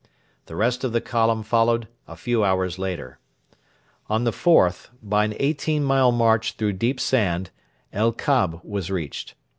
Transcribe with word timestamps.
The 0.47 0.55
rest 0.55 0.83
of 0.83 0.93
the 0.93 0.99
column 0.99 1.43
followed 1.43 1.87
a 2.07 2.15
few 2.15 2.43
hours 2.43 2.79
later. 2.79 3.19
On 4.09 4.23
the 4.23 4.31
4th, 4.31 4.89
by 5.03 5.25
an 5.25 5.35
eighteen 5.39 5.83
mile 5.83 6.11
march 6.11 6.53
through 6.53 6.73
deep 6.73 6.99
sand, 6.99 7.51
El 7.93 8.11
Kab 8.11 8.59
was 8.63 8.89
reached. 8.89 9.35